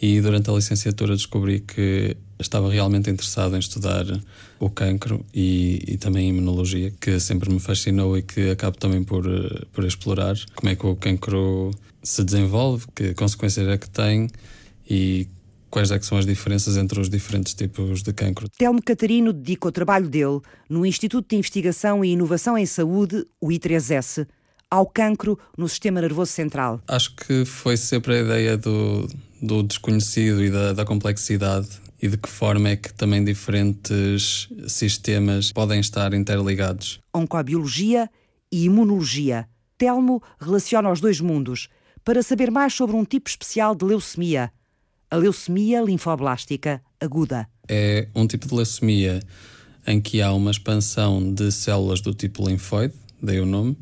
[0.00, 4.06] e durante a licenciatura descobri que estava realmente interessado em estudar
[4.58, 9.02] o cancro e, e, também a imunologia, que sempre me fascinou e que acabo também
[9.02, 9.24] por,
[9.72, 11.70] por explorar como é que o cancro
[12.02, 14.28] se desenvolve, que consequências é que tem
[14.88, 15.28] e
[15.70, 18.48] quais é que são as diferenças entre os diferentes tipos de cancro.
[18.58, 23.48] Telmo Catarino dedica o trabalho dele no Instituto de Investigação e Inovação em Saúde, o
[23.48, 24.26] I3S,
[24.68, 26.80] ao cancro no sistema nervoso central.
[26.88, 29.08] Acho que foi sempre a ideia do,
[29.40, 31.68] do desconhecido e da, da complexidade
[32.02, 37.00] e de que forma é que também diferentes sistemas podem estar interligados.
[37.14, 38.08] Oncobiologia
[38.50, 39.46] e imunologia.
[39.76, 41.68] Telmo relaciona os dois mundos
[42.10, 44.50] para saber mais sobre um tipo especial de leucemia,
[45.08, 47.46] a leucemia linfoblástica aguda.
[47.68, 49.22] É um tipo de leucemia
[49.86, 53.78] em que há uma expansão de células do tipo linfóide, daí o nome,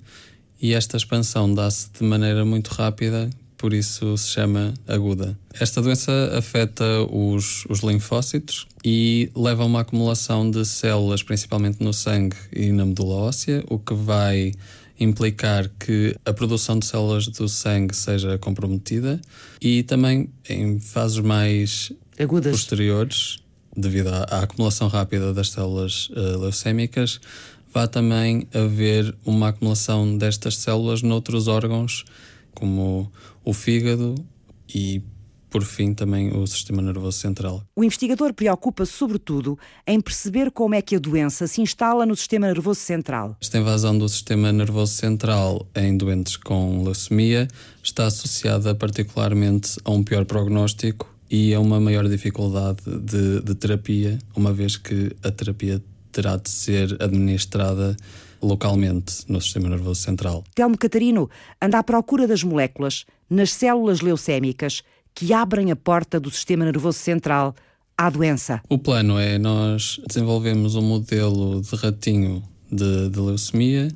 [0.60, 5.34] e esta expansão dá-se de maneira muito rápida, por isso se chama aguda.
[5.58, 11.94] Esta doença afeta os, os linfócitos e leva a uma acumulação de células, principalmente no
[11.94, 14.52] sangue e na medula óssea, o que vai
[14.98, 19.20] implicar que a produção de células do sangue seja comprometida
[19.60, 22.52] e também em fases mais Agudas.
[22.52, 23.38] posteriores,
[23.76, 27.20] devido à, à, acumulação rápida das células uh, leucémicas,
[27.72, 32.04] vai também haver uma acumulação destas células noutros órgãos,
[32.54, 33.10] como
[33.44, 34.14] o fígado
[34.74, 35.02] e
[35.50, 37.62] por fim, também o sistema nervoso central.
[37.74, 42.46] O investigador preocupa-se, sobretudo, em perceber como é que a doença se instala no sistema
[42.46, 43.36] nervoso central.
[43.40, 47.48] Esta invasão do sistema nervoso central em doentes com leucemia
[47.82, 54.18] está associada particularmente a um pior prognóstico e a uma maior dificuldade de, de terapia,
[54.34, 57.96] uma vez que a terapia terá de ser administrada
[58.40, 60.44] localmente no sistema nervoso central.
[60.54, 61.28] Telmo Catarino
[61.60, 64.82] anda à procura das moléculas nas células leucémicas
[65.14, 67.54] que abrem a porta do sistema nervoso central
[67.96, 68.60] à doença.
[68.68, 73.88] O plano é nós desenvolvemos um modelo de ratinho de, de leucemia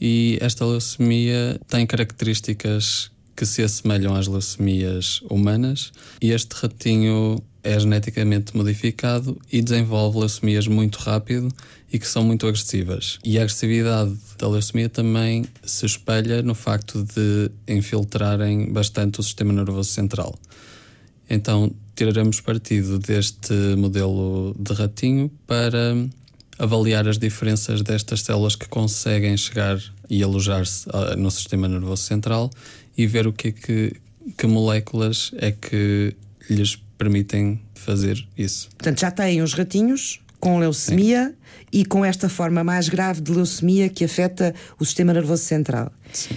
[0.00, 7.78] e esta leucemia tem características que se assemelham às leucemias humanas e este ratinho é
[7.78, 11.48] geneticamente modificado e desenvolve leucemias muito rápido
[11.94, 13.20] e que são muito agressivas.
[13.24, 19.52] E a agressividade da leucemia também se espelha no facto de infiltrarem bastante o sistema
[19.52, 20.36] nervoso central.
[21.30, 25.94] Então, tiraremos partido deste modelo de ratinho para
[26.58, 29.80] avaliar as diferenças destas células que conseguem chegar
[30.10, 32.50] e alojar-se ah, no sistema nervoso central
[32.98, 33.92] e ver o que é que,
[34.36, 36.12] que moléculas é que
[36.50, 38.68] lhes permitem fazer isso.
[38.70, 41.34] Portanto, já têm os ratinhos com leucemia Sim.
[41.72, 45.90] e com esta forma mais grave de leucemia que afeta o sistema nervoso central.
[46.12, 46.36] Sim.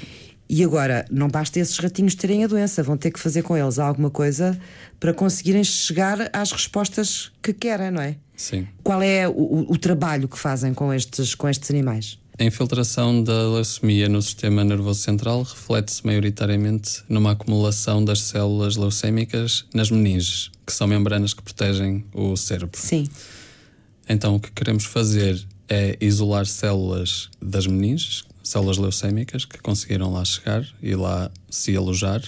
[0.50, 3.78] E agora, não basta esses ratinhos terem a doença, vão ter que fazer com eles
[3.78, 4.58] alguma coisa
[4.98, 8.16] para conseguirem chegar às respostas que querem, não é?
[8.34, 8.66] Sim.
[8.82, 12.18] Qual é o, o trabalho que fazem com estes, com estes animais?
[12.40, 19.66] A infiltração da leucemia no sistema nervoso central reflete-se maioritariamente numa acumulação das células leucémicas
[19.74, 22.80] nas meninges, que são membranas que protegem o cérebro.
[22.80, 23.10] Sim.
[24.08, 30.24] Então, o que queremos fazer é isolar células das meninges, células leucémicas, que conseguiram lá
[30.24, 32.22] chegar e lá se alojar,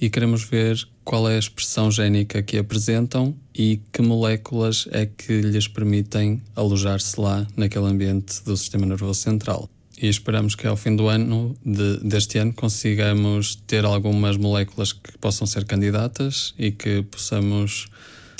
[0.00, 5.40] e queremos ver qual é a expressão génica que apresentam e que moléculas é que
[5.42, 9.68] lhes permitem alojar-se lá naquele ambiente do sistema nervoso central.
[10.00, 15.18] E esperamos que ao fim do ano, de, deste ano, consigamos ter algumas moléculas que
[15.18, 17.88] possam ser candidatas e que possamos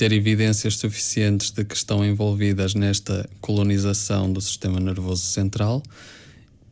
[0.01, 5.83] ter evidências suficientes de que estão envolvidas nesta colonização do sistema nervoso central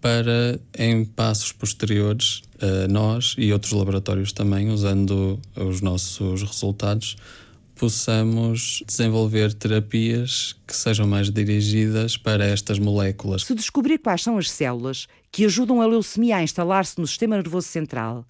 [0.00, 7.18] para, em passos posteriores, uh, nós e outros laboratórios também, usando os nossos resultados,
[7.76, 13.42] possamos desenvolver terapias que sejam mais dirigidas para estas moléculas.
[13.42, 17.68] Se descobrir quais são as células que ajudam a leucemia a instalar-se no sistema nervoso
[17.68, 18.24] central,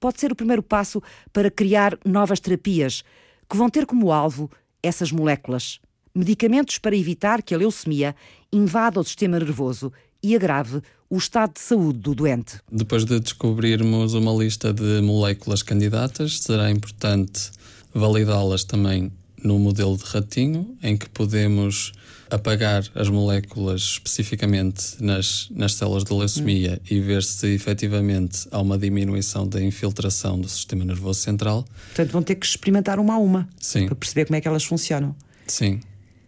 [0.00, 1.00] pode ser o primeiro passo
[1.32, 3.04] para criar novas terapias
[3.50, 4.48] que vão ter como alvo
[4.80, 5.80] essas moléculas.
[6.14, 8.14] Medicamentos para evitar que a leucemia
[8.52, 12.60] invada o sistema nervoso e agrave o estado de saúde do doente.
[12.70, 17.50] Depois de descobrirmos uma lista de moléculas candidatas, será importante
[17.92, 19.10] validá-las também
[19.42, 21.92] no modelo de ratinho, em que podemos
[22.30, 26.86] apagar as moléculas especificamente nas, nas células de leucemia hum.
[26.90, 31.64] e ver se efetivamente há uma diminuição da infiltração do sistema nervoso central.
[31.86, 33.86] Portanto, vão ter que experimentar uma a uma Sim.
[33.86, 35.14] para perceber como é que elas funcionam.
[35.46, 35.80] Sim.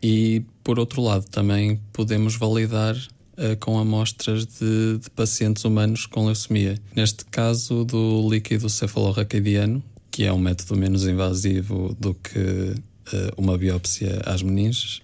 [0.02, 6.26] E, por outro lado, também podemos validar uh, com amostras de, de, pacientes humanos com
[6.26, 6.76] leucemia.
[6.94, 13.56] Neste caso, do líquido cefalorraquidiano, que é um método menos invasivo do que uh, uma
[13.56, 15.00] biópsia às meninges,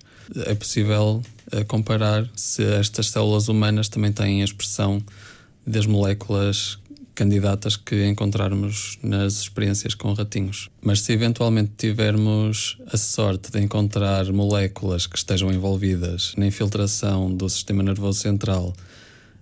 [0.46, 5.02] é possível uh, comparar se estas células humanas também têm a expressão
[5.66, 6.78] das moléculas
[7.18, 10.70] candidatas que encontrarmos nas experiências com ratinhos.
[10.80, 17.48] Mas se eventualmente tivermos a sorte de encontrar moléculas que estejam envolvidas na infiltração do
[17.48, 18.72] sistema nervoso central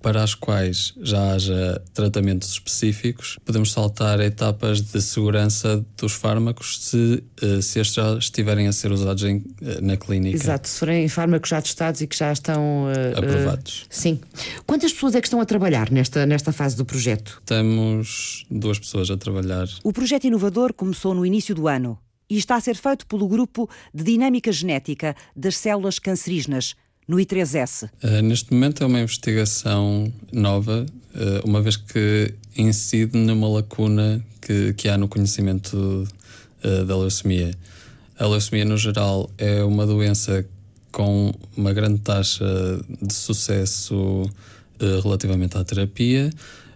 [0.00, 7.24] para as quais já haja tratamentos específicos, podemos saltar etapas de segurança dos fármacos se,
[7.42, 10.36] eh, se estes já estiverem a ser usados em, eh, na clínica.
[10.36, 13.82] Exato, se forem fármacos já testados e que já estão uh, aprovados.
[13.82, 14.20] Uh, sim.
[14.66, 17.42] Quantas pessoas é que estão a trabalhar nesta, nesta fase do projeto?
[17.44, 19.66] Temos duas pessoas a trabalhar.
[19.82, 23.68] O projeto inovador começou no início do ano e está a ser feito pelo grupo
[23.94, 26.74] de dinâmica genética das células cancerígenas
[27.06, 27.84] no I3S?
[27.84, 34.24] Uh, eh, neste momento é uma investigação nova, uh, uma vez que incide numa lacuna
[34.40, 35.76] que, que há no conhecimento
[36.64, 37.54] uh, da leucemia.
[38.18, 40.44] A leucemia, no geral, é uma doença
[40.90, 42.44] com uma grande taxa
[43.02, 44.30] de sucesso
[45.02, 46.30] relativamente à terapia,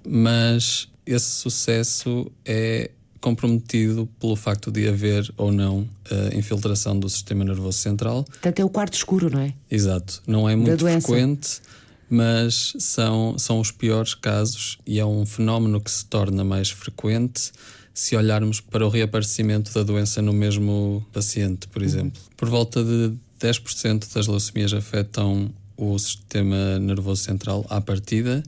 [0.07, 2.91] mas esse sucesso é
[3.21, 8.25] comprometido pelo facto de haver ou não uh, infiltração do sistema nervoso central.
[8.25, 9.55] Portanto, é o quarto escuro, não é?
[9.71, 10.23] Exato.
[10.27, 11.61] Não é muito frequente,
[12.09, 17.53] mas são, são os piores casos e é um fenómeno que se torna mais frequente
[17.93, 21.89] se olharmos para o reaparecimento da doença no mesmo paciente, por uhum.
[21.89, 22.23] exemplo.
[22.37, 28.43] Por volta de 10% das leucemias afetam o sistema nervoso central à partida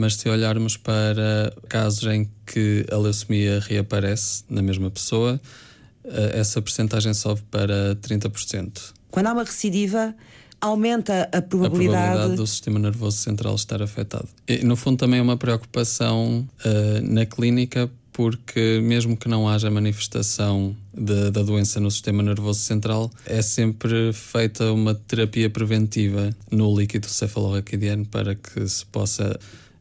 [0.00, 5.38] mas se olharmos para casos em que a leucemia reaparece na mesma pessoa,
[6.04, 8.94] eh, essa percentagem sobe para 30%.
[9.10, 10.14] Quando há uma recidiva,
[10.58, 11.96] aumenta a probabilidade...
[11.96, 14.28] a probabilidade do sistema nervoso central estar afetado.
[14.48, 19.70] E, no fundo, também é uma preocupação uh, na clínica, porque mesmo que não haja
[19.70, 26.74] manifestação de, da doença no sistema nervoso central, é sempre feita uma terapia preventiva no
[26.74, 29.38] líquido cefalorraquidiano para que se possa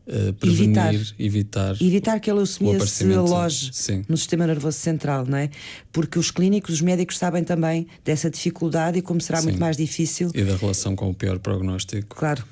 [0.10, 4.04] Uh, prevenir, evitar, evitar, evitar que a leucemia se aloje Sim.
[4.10, 5.52] no sistema nervoso central, não é?
[5.92, 9.50] Porque os clínicos, os médicos sabem também dessa dificuldade e como será Sim.
[9.50, 10.32] muito mais difícil.
[10.34, 12.16] E da relação com o pior prognóstico.
[12.16, 12.44] Claro,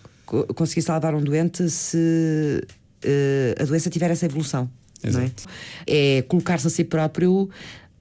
[0.53, 2.63] conseguir salvar um doente se
[3.03, 4.69] uh, a doença tiver essa evolução.
[5.03, 5.43] Exato.
[5.87, 7.49] É, é colocar-se a si próprio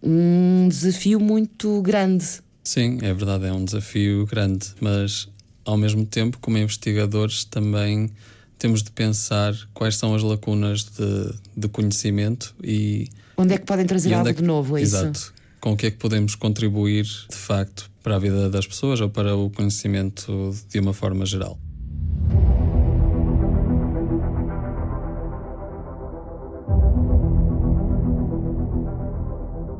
[0.02, 2.26] um desafio muito grande.
[2.62, 5.28] Sim, é verdade, é um desafio grande, mas
[5.64, 8.10] ao mesmo tempo, como investigadores, também
[8.58, 13.08] temos de pensar quais são as lacunas de, de conhecimento e.
[13.36, 14.78] Onde é que podem trazer algo é que, de novo?
[14.78, 15.18] É exato.
[15.18, 15.34] Isso?
[15.60, 19.10] Com o que é que podemos contribuir, de facto, para a vida das pessoas ou
[19.10, 21.58] para o conhecimento de uma forma geral.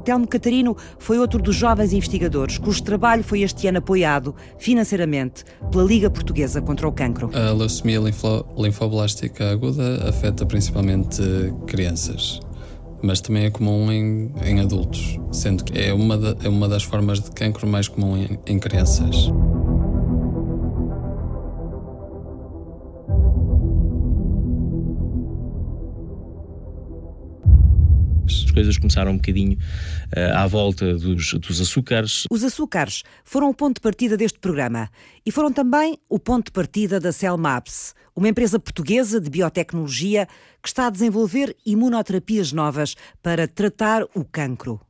[0.07, 5.42] Telmo Catarino foi outro dos jovens investigadores cujo trabalho foi este ano apoiado financeiramente
[5.73, 7.29] pela Liga Portuguesa contra o Cancro.
[7.35, 11.21] A leucemia linfo linfoblástica aguda afeta principalmente
[11.66, 12.38] crianças,
[13.03, 16.85] mas também é comum em, em adultos, sendo que é uma, da, é uma das
[16.85, 19.29] formas de cancro mais comum em, em crianças.
[28.33, 32.25] As coisas começaram um bocadinho uh, à volta dos, dos açúcares.
[32.31, 34.89] Os açúcares foram o ponto de partida deste programa
[35.25, 40.27] e foram também o ponto de partida da Cellmaps, uma empresa portuguesa de biotecnologia
[40.62, 44.81] que está a desenvolver imunoterapias novas para tratar o cancro.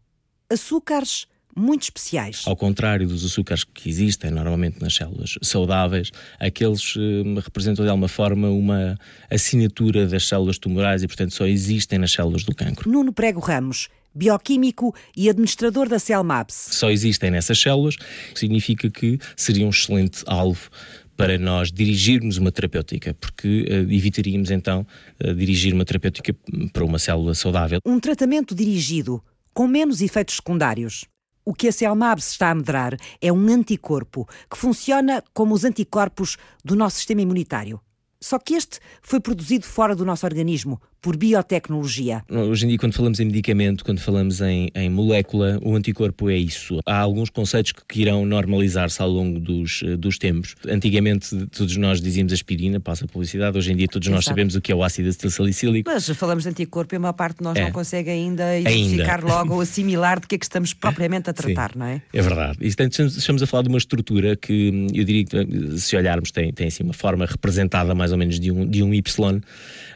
[0.50, 2.42] Açúcares muito especiais.
[2.46, 8.08] Ao contrário dos açúcares que existem normalmente nas células saudáveis, aqueles eh, representam de alguma
[8.08, 8.98] forma uma
[9.30, 12.90] assinatura das células tumorais e, portanto, só existem nas células do cancro.
[12.90, 16.68] Nuno Prego Ramos, bioquímico e administrador da Cellmaps.
[16.72, 17.96] Só existem nessas células,
[18.34, 20.70] significa que seria um excelente alvo
[21.16, 24.86] para nós dirigirmos uma terapêutica, porque uh, evitaríamos então
[25.24, 26.34] uh, dirigir uma terapêutica
[26.72, 27.80] para uma célula saudável.
[27.86, 29.22] Um tratamento dirigido
[29.54, 31.06] com menos efeitos secundários.
[31.48, 36.36] O que a Celmabs está a medrar é um anticorpo que funciona como os anticorpos
[36.64, 37.80] do nosso sistema imunitário.
[38.20, 42.24] Só que este foi produzido fora do nosso organismo, por biotecnologia.
[42.28, 46.36] Hoje em dia, quando falamos em medicamento, quando falamos em, em molécula, o anticorpo é
[46.36, 46.80] isso.
[46.84, 50.56] Há alguns conceitos que irão normalizar-se ao longo dos, eh, dos tempos.
[50.66, 53.56] Antigamente, todos nós dizíamos aspirina, passa a publicidade.
[53.56, 54.16] Hoje em dia, todos Exato.
[54.16, 55.88] nós sabemos o que é o ácido acetilsalicílico.
[55.88, 57.62] Mas falamos de anticorpo e uma parte de nós é.
[57.62, 59.32] não consegue ainda identificar ainda.
[59.32, 62.02] logo ou assimilar de que é que estamos propriamente a tratar, Sim, não é?
[62.12, 62.58] É verdade.
[62.60, 66.52] E, portanto, estamos a falar de uma estrutura que, eu diria que, se olharmos, tem,
[66.52, 69.40] tem assim, uma forma representada mais ou menos de um, de um Y.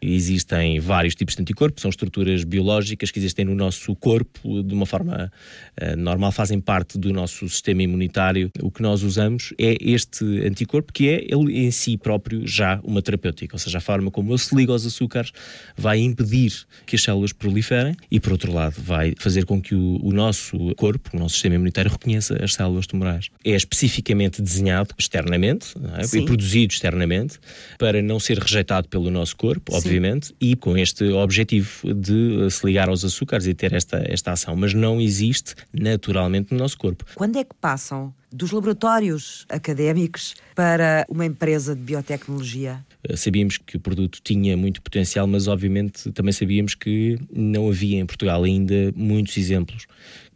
[0.01, 4.75] Existem vários vários tipos de anticorpos, são estruturas biológicas que existem no nosso corpo de
[4.75, 5.33] uma forma
[5.81, 8.51] uh, normal, fazem parte do nosso sistema imunitário.
[8.63, 13.01] O que nós usamos é este anticorpo, que é ele em si próprio já uma
[13.01, 15.33] terapêutica, ou seja, a forma como ele se liga aos açúcares
[15.75, 16.53] vai impedir
[16.85, 20.75] que as células proliferem e, por outro lado, vai fazer com que o, o nosso
[20.75, 23.31] corpo, o nosso sistema imunitário, reconheça as células tumorais.
[23.43, 26.19] É especificamente desenhado externamente é?
[26.19, 27.39] e produzido externamente
[27.79, 29.79] para não ser rejeitado pelo nosso corpo, Sim.
[29.79, 34.03] obviamente, e com este este objetivo de eh, se ligar aos açúcares e ter esta,
[34.07, 37.05] esta ação, mas não existe naturalmente no nosso corpo.
[37.15, 42.85] Quando é que passam dos laboratórios académicos para uma empresa de biotecnologia?
[43.05, 47.99] Eh, sabíamos que o produto tinha muito potencial, mas obviamente também sabíamos que não havia
[47.99, 49.87] em Portugal ainda muitos exemplos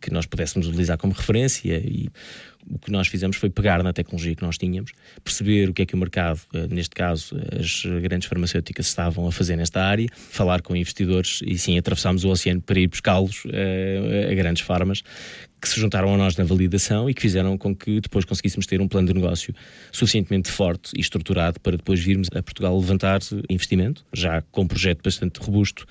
[0.00, 2.10] que nós pudéssemos utilizar como referência e
[2.68, 5.86] o que nós fizemos foi pegar na tecnologia que nós tínhamos, perceber o que é
[5.86, 10.62] que o mercado, eh, neste caso as grandes farmacêuticas, estavam a fazer nesta área, falar
[10.62, 15.02] com investidores e sim atravessámos o oceano para ir buscá-los uh, a grandes farmas
[15.64, 18.82] que se juntaram a nós na validação e que fizeram com que depois conseguíssemos ter
[18.82, 19.54] um plano de negócio
[19.90, 25.02] suficientemente forte e estruturado para depois virmos a Portugal levantar investimento, já com um projeto
[25.02, 25.86] bastante robusto.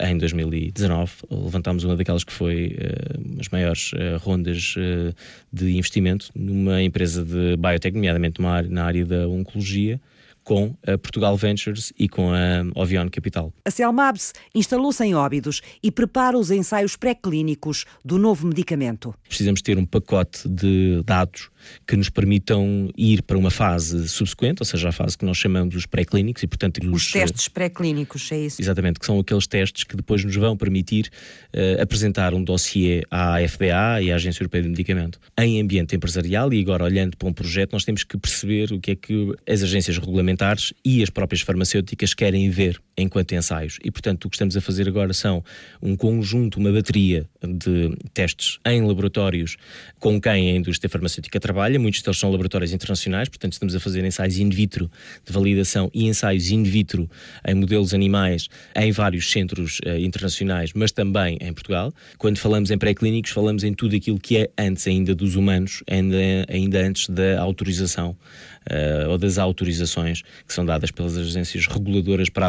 [0.00, 5.14] Em 2019 levantámos uma daquelas que foi uh, as maiores uh, rondas uh,
[5.52, 10.00] de investimento numa empresa de biotech, nomeadamente na área da oncologia,
[10.44, 13.52] com a Portugal Ventures e com a Ovion Capital.
[13.64, 19.14] A Celmabs instalou-se em Óbidos e prepara os ensaios pré-clínicos do novo medicamento.
[19.28, 21.50] Precisamos ter um pacote de dados
[21.86, 25.74] que nos permitam ir para uma fase subsequente, ou seja, a fase que nós chamamos
[25.74, 26.80] os pré-clínicos e, portanto...
[26.82, 28.60] Os, os testes pré-clínicos, é isso?
[28.60, 31.10] Exatamente, que são aqueles testes que depois nos vão permitir
[31.54, 35.18] uh, apresentar um dossiê à FDA e à Agência Europeia do Medicamento.
[35.38, 38.92] Em ambiente empresarial, e agora olhando para um projeto, nós temos que perceber o que
[38.92, 39.98] é que as agências
[40.32, 43.78] regulamentares e as próprias farmacêuticas querem ver enquanto ensaios.
[43.84, 45.42] E, portanto, o que estamos a fazer agora são
[45.80, 49.56] um conjunto, uma bateria de testes em laboratórios
[49.98, 51.78] com quem a indústria farmacêutica trabalha.
[51.78, 54.90] Muitos deles são laboratórios internacionais, portanto, estamos a fazer ensaios in vitro
[55.24, 57.08] de validação e ensaios in vitro
[57.46, 61.92] em modelos animais em vários centros uh, internacionais, mas também em Portugal.
[62.18, 66.16] Quando falamos em pré-clínicos, falamos em tudo aquilo que é antes ainda dos humanos, ainda,
[66.48, 68.16] ainda antes da autorização
[68.70, 72.46] uh, ou das autorizações que são dadas pelas agências reguladoras para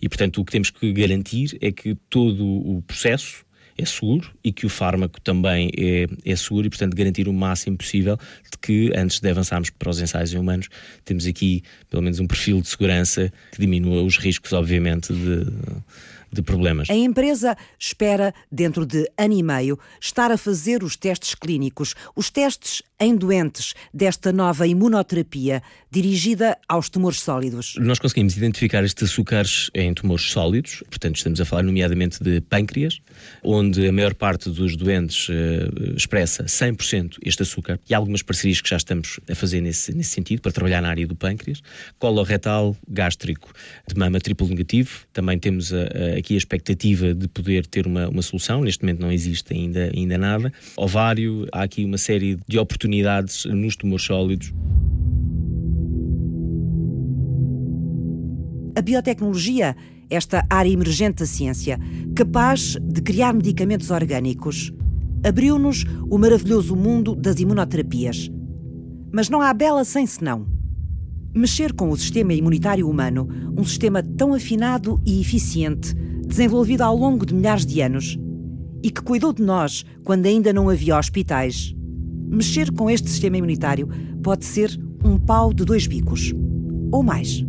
[0.00, 3.44] E, portanto, o que temos que garantir é que todo o processo
[3.76, 7.76] é seguro e que o fármaco também é, é seguro e, portanto, garantir o máximo
[7.76, 10.68] possível de que, antes de avançarmos para os ensaios em humanos,
[11.04, 15.46] temos aqui, pelo menos, um perfil de segurança que diminua os riscos, obviamente, de
[16.34, 16.90] de problemas.
[16.90, 22.28] A empresa espera, dentro de ano e meio, estar a fazer os testes clínicos, os
[22.28, 27.74] testes em doentes desta nova imunoterapia dirigida aos tumores sólidos.
[27.78, 33.00] Nós conseguimos identificar estes açúcares em tumores sólidos, portanto, estamos a falar nomeadamente de pâncreas,
[33.42, 38.60] onde a maior parte dos doentes uh, expressa 100% este açúcar, e há algumas parcerias
[38.60, 41.60] que já estamos a fazer nesse, nesse sentido, para trabalhar na área do pâncreas.
[41.98, 43.52] Coloretal, gástrico,
[43.86, 48.08] de mama triplo negativo, também temos a, a aqui a expectativa de poder ter uma,
[48.08, 50.52] uma solução, neste momento não existe ainda, ainda nada.
[50.76, 52.83] Ovário, há aqui uma série de oportunidades
[53.46, 54.52] nos tumores sólidos.
[58.76, 59.76] A biotecnologia
[60.10, 61.78] esta área emergente da ciência,
[62.14, 64.72] capaz de criar medicamentos orgânicos,
[65.24, 68.30] abriu-nos o maravilhoso mundo das imunoterapias.
[69.12, 70.46] Mas não há bela sem senão.
[71.34, 75.94] Mexer com o sistema imunitário humano, um sistema tão afinado e eficiente,
[76.26, 78.18] desenvolvido ao longo de milhares de anos,
[78.82, 81.74] e que cuidou de nós quando ainda não havia hospitais.
[82.26, 83.88] Mexer com este sistema imunitário
[84.22, 86.32] pode ser um pau de dois bicos,
[86.90, 87.44] ou mais.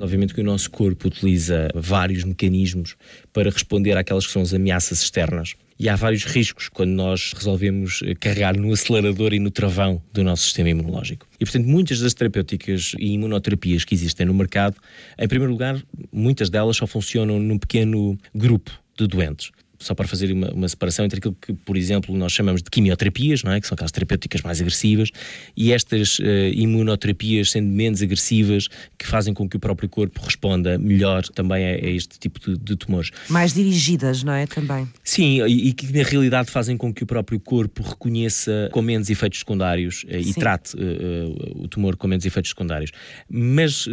[0.00, 2.96] Obviamente que o nosso corpo utiliza vários mecanismos
[3.34, 5.54] para responder àquelas que são as ameaças externas.
[5.78, 10.44] E há vários riscos quando nós resolvemos carregar no acelerador e no travão do nosso
[10.44, 11.26] sistema imunológico.
[11.38, 14.76] E, portanto, muitas das terapêuticas e imunoterapias que existem no mercado,
[15.18, 19.50] em primeiro lugar, muitas delas só funcionam num pequeno grupo de doentes
[19.80, 23.42] só para fazer uma, uma, separação entre aquilo que, por exemplo, nós chamamos de quimioterapias,
[23.42, 23.60] não é?
[23.60, 25.10] que são aquelas terapêuticas mais agressivas,
[25.56, 26.22] e estas uh,
[26.52, 28.68] imunoterapias sendo menos agressivas,
[28.98, 32.58] que fazem com que o próprio corpo responda melhor também a, a este tipo de,
[32.58, 33.10] de, tumores.
[33.30, 34.46] Mais dirigidas, não é?
[34.46, 34.86] Também.
[35.02, 39.08] Sim, e, e, que na realidade fazem com que o próprio corpo reconheça com menos
[39.08, 42.90] efeitos secundários uh, e trate uh, o tumor com menos efeitos secundários.
[43.28, 43.88] Mas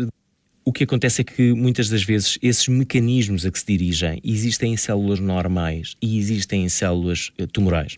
[0.68, 4.74] o que acontece é que muitas das vezes esses mecanismos a que se dirigem existem
[4.74, 7.95] em células normais e existem em células uh, tumorais.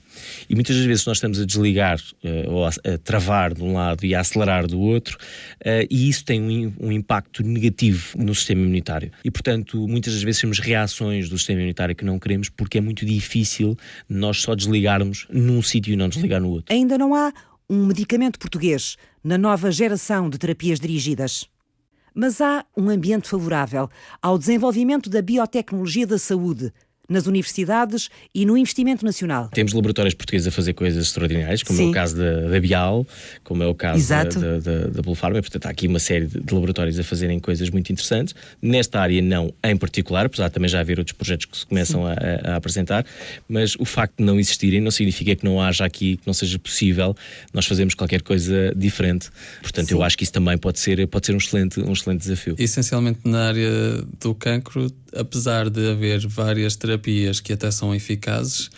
[0.47, 2.71] E muitas das vezes nós estamos a desligar uh, ou a,
[3.03, 7.41] travar de um lado e a acelerar do outro, uh, e isso tem um, impacto
[7.41, 9.11] negativo no sistema imunitário.
[9.25, 12.81] E, portanto, muitas das vezes temos reações do sistema imunitário que não queremos porque é
[12.81, 13.75] muito difícil
[14.07, 16.71] nós só desligarmos num sítio e não desligar no outro.
[16.71, 17.33] Ainda não há
[17.67, 21.49] um medicamento português na nova geração de terapias dirigidas.
[22.13, 23.89] Mas há um ambiente favorável
[24.21, 26.73] ao desenvolvimento da biotecnologia da saúde,
[27.09, 29.49] nas universidades e no investimento nacional.
[29.49, 31.87] Temos laboratórios portugueses a fazer coisas extraordinárias, como Sim.
[31.87, 33.05] é o caso da, da, Bial,
[33.43, 34.39] como é o caso Exato.
[34.39, 35.41] da, da, da Blue Pharma.
[35.41, 38.35] Portanto, há aqui uma série de laboratórios a fazerem coisas muito interessantes.
[38.61, 42.05] Nesta área, não em particular, apesar de também já haver outros projetos que se começam
[42.05, 43.05] a, a, apresentar,
[43.47, 46.59] mas o facto de não existirem não significa que não haja aqui, que não seja
[46.59, 47.15] possível
[47.53, 49.29] nós fazermos qualquer coisa diferente.
[49.61, 49.95] Portanto, Sim.
[49.95, 52.55] eu acho que isso também pode ser, pode ser um, excelente, um excelente desafio.
[52.57, 53.69] Essencialmente na área
[54.19, 58.69] do cancro, apesar de haver várias terapias que até são eficazes,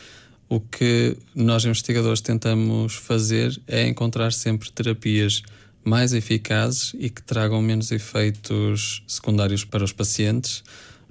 [0.49, 5.41] o que nós investigadores tentamos fazer é encontrar sempre terapias
[5.83, 10.63] mais eficazes e que tragam menos efeitos secundários para os pacientes,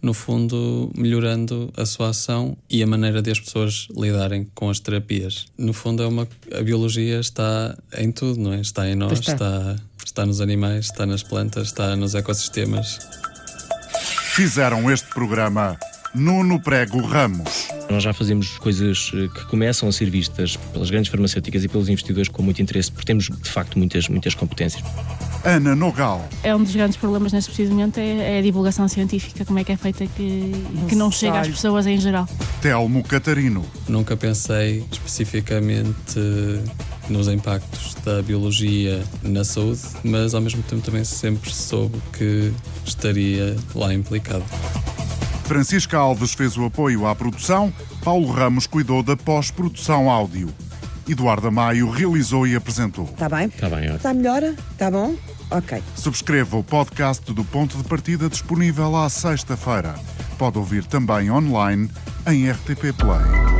[0.02, 4.78] no fundo, melhorando a sua ação e a maneira de as pessoas lidarem com as
[4.78, 5.46] terapias.
[5.56, 8.60] No fundo, é uma, a biologia está em tudo, não é?
[8.60, 9.32] Está em nós, está.
[9.32, 12.98] está, está nos animais, está nas plantas, está nos ecossistemas.
[14.40, 15.78] Fizeram este programa
[16.14, 17.68] Nuno Prego Ramos.
[17.90, 21.90] Nós já fazemos coisas eh, que começam a ser vistas pelas grandes farmacêuticas e pelos
[21.90, 24.82] investidores com muito interesse, porque temos de facto muitas, muitas competências.
[25.44, 26.28] Ana Nogal.
[26.42, 29.72] É um dos grandes problemas neste precisamente é, é a divulgação científica, como é que
[29.72, 30.52] é feita que,
[30.88, 32.28] que não chega às pessoas em geral.
[32.60, 33.64] Telmo Catarino.
[33.88, 36.20] Nunca pensei especificamente
[37.08, 42.52] nos impactos da biologia na saúde, mas ao mesmo tempo também sempre soube que
[42.84, 44.44] estaria lá implicado.
[45.44, 47.72] Francisca Alves fez o apoio à produção,
[48.04, 50.48] Paulo Ramos cuidou da pós-produção áudio.
[51.08, 53.04] Eduardo Maio realizou e apresentou.
[53.06, 53.46] Está bem?
[53.46, 54.42] Está bem, Está melhor?
[54.44, 55.16] Está bom?
[55.50, 55.82] Ok.
[55.96, 59.94] Subscreva o podcast do Ponto de Partida disponível à sexta-feira.
[60.38, 61.90] Pode ouvir também online
[62.26, 63.59] em RTP Play.